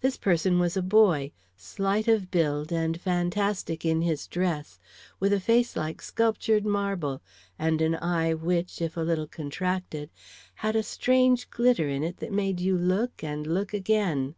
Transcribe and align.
This 0.00 0.16
person 0.16 0.58
was 0.58 0.74
a 0.74 0.80
boy, 0.80 1.32
slight 1.54 2.08
of 2.08 2.30
build, 2.30 2.72
and 2.72 2.98
fantastic 2.98 3.84
in 3.84 4.00
his 4.00 4.26
dress, 4.26 4.78
with 5.20 5.34
a 5.34 5.38
face 5.38 5.76
like 5.76 6.00
sculptured 6.00 6.64
marble, 6.64 7.20
and 7.58 7.82
an 7.82 7.94
eye 7.96 8.32
which, 8.32 8.80
if 8.80 8.96
a 8.96 9.02
little 9.02 9.28
contracted, 9.28 10.08
had 10.64 10.76
a 10.76 10.82
strange 10.82 11.50
glitter 11.50 11.90
in 11.90 12.02
it 12.02 12.16
that 12.20 12.32
made 12.32 12.58
you 12.58 12.74
look 12.78 13.22
and 13.22 13.46
look 13.46 13.74
again. 13.74 14.34